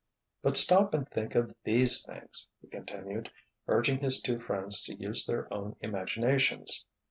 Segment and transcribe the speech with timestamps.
[0.41, 3.29] "But stop and think of these things," he continued,
[3.67, 6.87] urging his two friends to use their own imaginations.